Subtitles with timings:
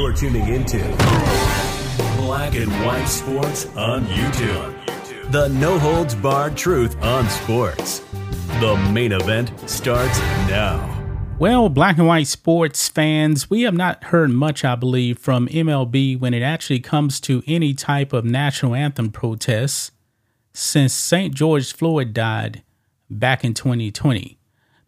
[0.00, 0.78] You're tuning into
[2.16, 5.30] Black and White Sports on YouTube.
[5.30, 7.98] The no holds barred truth on sports.
[8.60, 11.36] The main event starts now.
[11.38, 16.18] Well, black and white sports fans, we have not heard much, I believe, from MLB
[16.18, 19.90] when it actually comes to any type of national anthem protests
[20.54, 21.34] since St.
[21.34, 22.62] George Floyd died
[23.10, 24.38] back in 2020.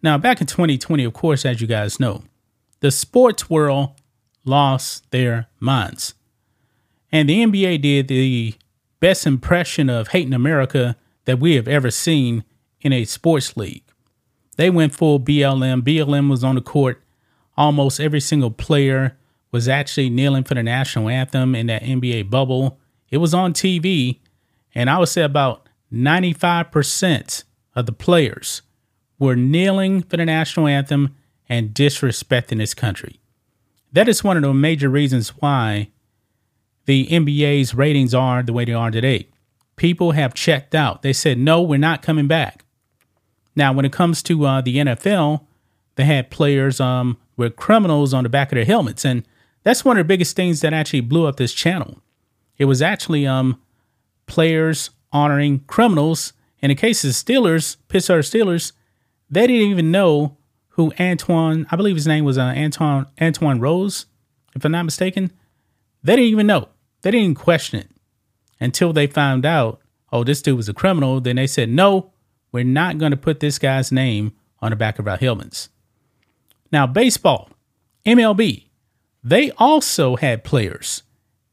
[0.03, 2.23] Now, back in 2020, of course, as you guys know,
[2.81, 3.91] the sports world
[4.45, 6.15] lost their minds.
[7.11, 8.55] And the NBA did the
[9.01, 12.45] best impression of hating America that we have ever seen
[12.81, 13.85] in a sports league.
[14.57, 15.83] They went full BLM.
[15.83, 17.03] BLM was on the court.
[17.57, 19.17] Almost every single player
[19.51, 22.79] was actually kneeling for the national anthem in that NBA bubble.
[23.11, 24.21] It was on TV,
[24.75, 28.63] and I would say about 95% of the players
[29.19, 31.15] were kneeling for the national anthem
[31.49, 33.21] and disrespecting this country.
[33.93, 35.91] That is one of the major reasons why
[36.87, 39.29] the NBA's ratings are the way they are today.
[39.77, 41.03] People have checked out.
[41.03, 42.65] They said, no, we're not coming back.
[43.55, 45.45] Now, when it comes to uh, the NFL,
[45.97, 49.05] they had players um, with criminals on the back of their helmets.
[49.05, 49.27] And
[49.63, 52.01] that's one of the biggest things that actually blew up this channel.
[52.59, 53.61] It was actually um,
[54.27, 56.33] players honoring criminals.
[56.61, 58.73] In the case of Steelers, Pittsburgh Steelers,
[59.31, 60.37] they didn't even know
[60.73, 64.07] who Antwon, I believe his name was uh, Antwon Antwon Rose,
[64.55, 65.33] if I'm not mistaken.
[66.03, 66.69] They didn't even know.
[67.03, 67.91] They didn't question it
[68.61, 69.81] until they found out,
[70.13, 71.21] oh, this dude was a criminal.
[71.21, 72.13] Then they said, no,
[72.51, 75.69] we're not going to put this guy's name on the back of our helmets.
[76.71, 77.51] Now, baseball,
[78.07, 78.67] MLB,
[79.23, 81.03] they also had players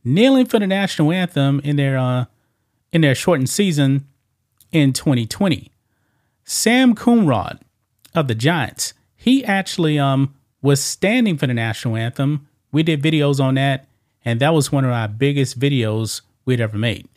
[0.04, 2.26] kneeling for the national anthem in their uh,
[2.92, 4.08] in their shortened season
[4.72, 5.72] in 2020.
[6.44, 7.60] Sam Coonrod
[8.16, 12.48] of the Giants, he actually um was standing for the national anthem.
[12.72, 13.88] We did videos on that,
[14.24, 17.08] and that was one of our biggest videos we'd ever made.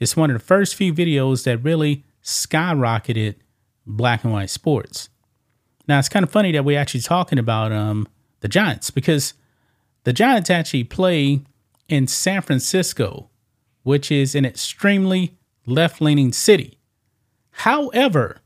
[0.00, 3.36] It's one of the first few videos that really skyrocketed
[3.86, 5.08] black and white sports.
[5.86, 8.08] Now it's kind of funny that we're actually talking about um
[8.40, 9.34] the Giants because
[10.02, 11.42] the Giants actually play
[11.88, 13.30] in San Francisco,
[13.84, 16.78] which is an extremely left-leaning city.
[17.52, 18.38] However,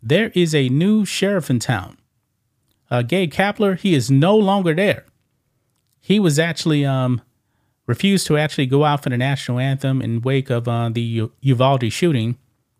[0.00, 1.96] there is a new sheriff in town.
[2.92, 5.06] Uh, Gabe Kapler, he is no longer there.
[5.98, 7.22] He was actually um,
[7.86, 11.90] refused to actually go out for the national anthem in wake of uh, the Uvalde
[11.90, 12.36] shooting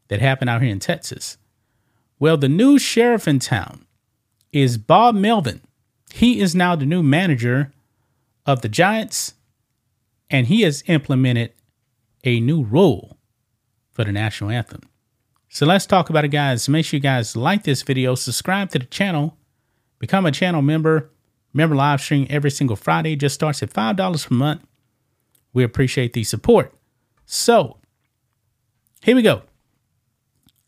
[0.08, 1.38] that happened out here in Texas.
[2.18, 3.86] Well, the new sheriff in town
[4.52, 5.62] is Bob Melvin.
[6.12, 7.72] He is now the new manager
[8.44, 9.32] of the Giants,
[10.28, 11.54] and he has implemented
[12.22, 13.16] a new rule
[13.92, 14.82] for the national anthem.
[15.48, 16.68] So let's talk about it, guys.
[16.68, 19.38] Make sure you guys like this video, subscribe to the channel,
[20.02, 21.12] become a channel member.
[21.54, 24.62] Remember, live stream every single Friday just starts at $5 per month.
[25.52, 26.74] We appreciate the support.
[27.24, 27.78] So,
[29.00, 29.42] here we go.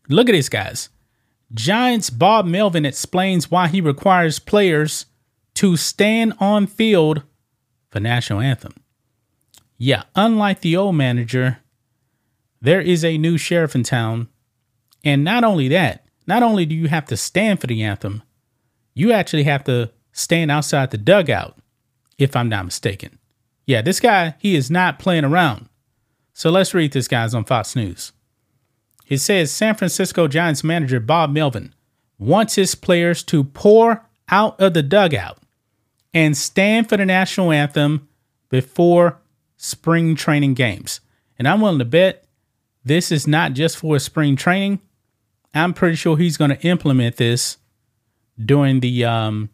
[0.09, 0.89] Look at this, guys.
[1.53, 5.07] Giants Bob Melvin explains why he requires players
[5.55, 7.25] to stand on field
[7.91, 8.75] for national anthem.
[9.77, 11.59] Yeah, unlike the old manager,
[12.61, 14.29] there is a new sheriff in town.
[15.03, 18.23] And not only that, not only do you have to stand for the anthem,
[18.95, 21.59] you actually have to stand outside the dugout,
[22.19, 23.19] if I'm not mistaken.
[23.67, 25.69] Yeah, this guy, he is not playing around.
[26.33, 28.13] So let's read this guy's on Fox News.
[29.09, 31.75] It says San Francisco Giants manager Bob Melvin
[32.19, 35.39] wants his players to pour out of the dugout
[36.13, 38.09] and stand for the national anthem
[38.49, 39.19] before
[39.57, 41.01] spring training games.
[41.39, 42.25] And I'm willing to bet
[42.85, 44.81] this is not just for spring training.
[45.53, 47.59] I'm pretty sure he's going to implement this
[48.43, 49.51] during the um,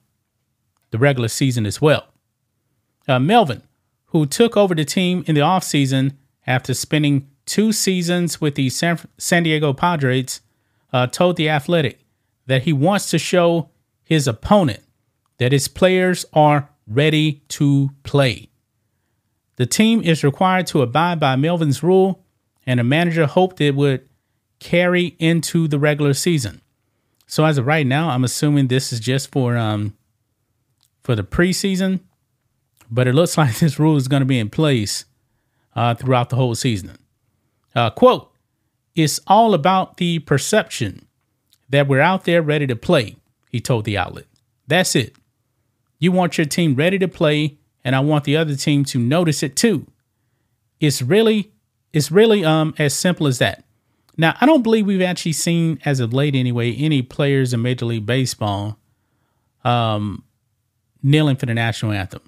[0.90, 2.06] the regular season as well.
[3.08, 3.62] Uh, Melvin,
[4.06, 6.14] who took over the team in the offseason
[6.46, 10.40] after spending two seasons with the San, San Diego Padres,
[10.92, 12.00] uh, told The Athletic
[12.46, 13.70] that he wants to show
[14.02, 14.82] his opponent
[15.38, 18.50] that his players are ready to play.
[19.56, 22.24] The team is required to abide by Melvin's rule,
[22.66, 24.08] and the manager hoped it would
[24.58, 26.60] carry into the regular season.
[27.30, 29.96] So as of right now, I'm assuming this is just for um
[31.04, 32.00] for the preseason,
[32.90, 35.04] but it looks like this rule is going to be in place
[35.76, 36.98] uh, throughout the whole season.
[37.72, 38.32] Uh, quote:
[38.96, 41.06] "It's all about the perception
[41.68, 43.14] that we're out there ready to play,"
[43.48, 44.26] he told the outlet.
[44.66, 45.14] That's it.
[46.00, 49.44] You want your team ready to play and I want the other team to notice
[49.44, 49.86] it too.
[50.80, 51.52] It's really
[51.92, 53.62] it's really um as simple as that.
[54.20, 57.86] Now, I don't believe we've actually seen as of late anyway any players in Major
[57.86, 58.76] League Baseball
[59.64, 60.24] um
[61.02, 62.20] kneeling for the national anthem.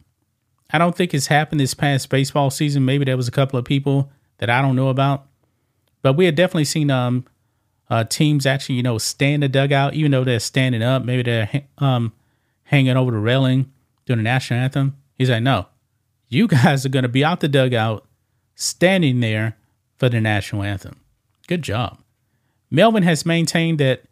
[0.71, 2.87] I don't think it's happened this past baseball season.
[2.87, 5.27] Maybe there was a couple of people that I don't know about.
[6.01, 7.27] But we had definitely seen um
[7.91, 11.05] uh, teams actually, you know, stand in the dugout, even though they're standing up.
[11.05, 12.15] Maybe they're um,
[12.65, 13.71] hanging over the railing
[14.07, 14.97] during the national anthem.
[15.19, 15.67] He's like, no,
[16.31, 18.07] you guys are going to be out the dugout
[18.55, 19.59] standing there
[19.99, 21.02] for the national anthem.
[21.53, 21.99] Good job.
[22.71, 24.05] Melvin has maintained that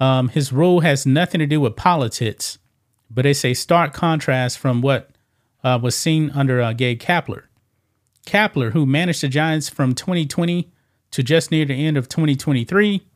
[0.00, 2.58] um, his rule has nothing to do with politics,
[3.08, 5.10] but it's a stark contrast from what
[5.62, 7.44] uh, was seen under uh, Gabe Kapler.
[8.26, 10.72] Kapler, who managed the Giants from 2020
[11.12, 13.06] to just near the end of 2023,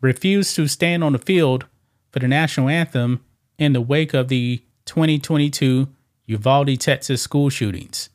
[0.00, 1.66] refused to stand on the field
[2.12, 3.24] for the national anthem
[3.58, 5.88] in the wake of the 2022
[6.26, 8.08] Uvalde, Texas school shootings.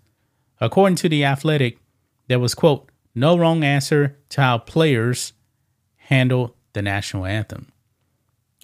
[0.62, 1.80] According to The Athletic,
[2.30, 5.34] there was, quote, no wrong answer to how players
[5.96, 7.72] handle the national anthem.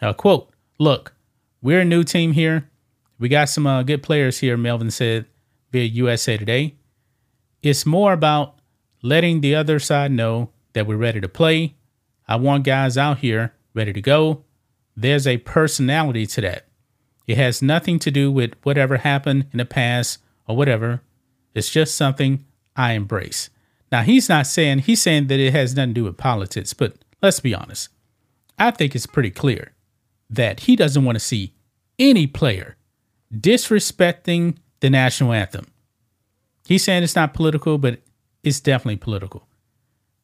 [0.02, 1.14] Uh, quote, look,
[1.62, 2.70] we're a new team here.
[3.18, 5.26] We got some uh, good players here, Melvin said
[5.72, 6.76] via USA Today.
[7.62, 8.56] It's more about
[9.02, 11.76] letting the other side know that we're ready to play.
[12.28, 14.44] I want guys out here ready to go.
[14.96, 16.68] There's a personality to that.
[17.28, 21.02] It has nothing to do with whatever happened in the past or whatever.
[21.54, 22.46] It's just something
[22.76, 23.50] I embrace.
[23.92, 26.96] Now, he's not saying, he's saying that it has nothing to do with politics, but
[27.22, 27.90] let's be honest.
[28.58, 29.74] I think it's pretty clear
[30.30, 31.54] that he doesn't want to see
[32.00, 32.78] any player
[33.34, 35.68] disrespecting the national anthem.
[36.66, 38.00] He's saying it's not political, but
[38.44, 39.48] it's definitely political.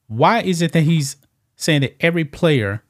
[0.08, 1.18] Why is it that he's
[1.56, 2.84] saying that every player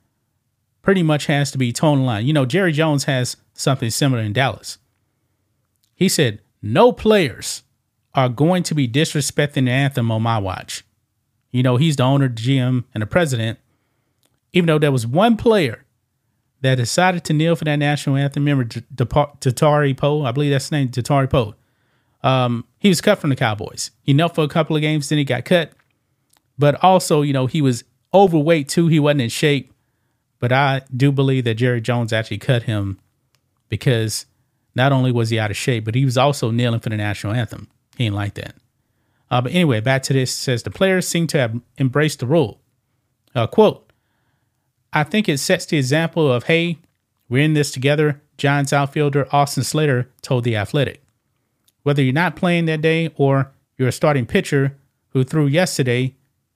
[0.82, 2.26] pretty much has to be tone line?
[2.26, 4.78] You know, Jerry Jones has something similar in Dallas.
[5.96, 7.64] He said, No players
[8.18, 10.84] are going to be disrespecting the anthem on my watch.
[11.52, 13.60] You know, he's the owner, the GM, and the president.
[14.54, 15.86] Even though there was one player
[16.62, 20.24] that decided to kneel for that national anthem, remember Dontari Poe?
[20.24, 21.54] I believe that's his name, Dontari Poe.
[22.24, 23.92] Um, he was cut from the Cowboys.
[24.02, 25.74] He knelt for a couple of games, then he got cut.
[26.58, 27.84] But also, you know, he was
[28.16, 28.88] overweight too.
[28.88, 29.72] He wasn't in shape.
[30.40, 33.00] But I do believe that Jerry Jones actually cut him
[33.70, 34.26] because
[34.76, 37.34] not only was he out of shape, but he was also kneeling for the national
[37.34, 37.68] anthem.
[37.98, 38.56] He ain't like that.
[39.30, 40.34] Uh, but anyway, back to this.
[40.34, 42.62] Says the players seem to have embraced the rule.
[43.36, 43.92] Uh, quote,
[44.94, 46.78] I think it sets the example of, hey,
[47.28, 51.02] we're in this together, Giants outfielder Austin Slater told The Athletic.
[51.84, 54.78] Whether you're not playing that day or you're a starting pitcher
[55.10, 56.16] who threw yesterday,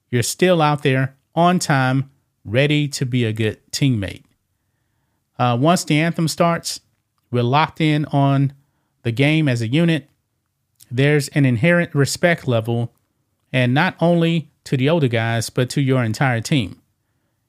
[0.09, 2.09] you're still out there on time,
[2.45, 4.23] ready to be a good teammate.
[5.37, 6.81] Uh, once the anthem starts,
[7.31, 8.53] we're locked in on
[9.03, 10.09] the game as a unit.
[10.91, 12.93] There's an inherent respect level,
[13.53, 16.81] and not only to the older guys, but to your entire team.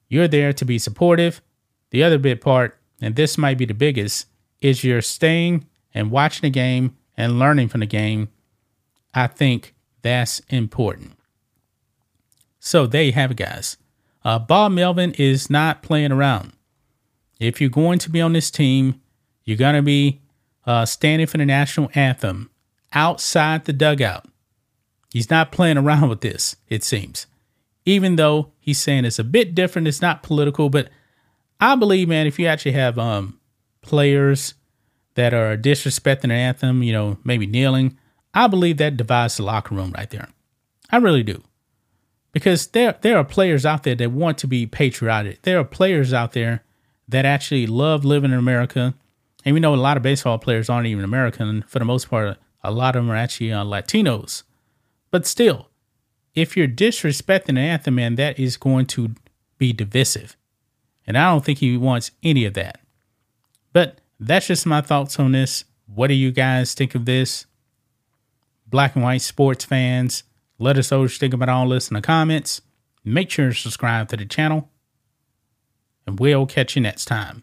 [0.09, 1.43] You're there to be supportive.
[1.91, 4.27] The other big part, and this might be the biggest,
[4.61, 8.29] is you're staying and watching the game and learning from the game.
[9.13, 11.13] I think that's important.
[12.61, 13.77] So there you have it, guys.
[14.25, 16.53] Uh, Bob Melvin is not playing around.
[17.41, 19.01] If you're going to be on this team,
[19.45, 20.21] you're going to be
[20.65, 22.51] uh, standing for the national anthem
[22.95, 24.27] outside the dugout.
[25.13, 27.27] He's not playing around with this, it seems.
[27.85, 30.89] Even though he's saying it's a bit different, it's not political, but
[31.61, 33.39] I believe, man, if you actually have um,
[33.83, 34.55] players
[35.15, 37.99] that are disrespecting the anthem, you know, maybe kneeling,
[38.33, 40.29] I believe that divides the locker room right there.
[40.91, 41.43] I really do.
[42.33, 45.43] Because there there are players out there that want to be patriotic.
[45.43, 46.65] There are players out there
[47.07, 48.95] that actually love living in America
[49.45, 51.63] and we know a lot of baseball players aren't even American.
[51.67, 54.43] For the most part, a lot of them are actually uh, Latinos.
[55.11, 55.69] But still,
[56.35, 59.15] if you're disrespecting the anthem, man, that is going to
[59.59, 60.37] be divisive.
[61.07, 62.81] And I don't think he wants any of that.
[63.73, 65.65] But that's just my thoughts on this.
[65.87, 67.47] What do you guys think of this?
[68.67, 70.25] Black and white sports fans,
[70.59, 72.63] let us know what you think about all this in the comments.
[73.05, 74.71] Make sure to subscribe to the channel,
[76.07, 77.43] and we'll catch you next time.